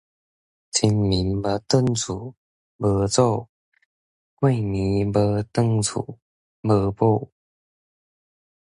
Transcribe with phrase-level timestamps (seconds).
[0.71, 2.33] 清明無轉厝，
[2.77, 3.47] 無祖；
[4.33, 5.11] 過年無
[5.43, 6.17] 轉厝，
[6.63, 7.29] 無某